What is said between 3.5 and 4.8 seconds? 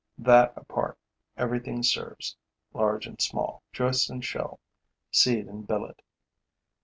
joist and shell,